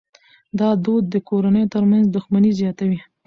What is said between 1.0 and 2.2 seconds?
د کورنیو ترمنځ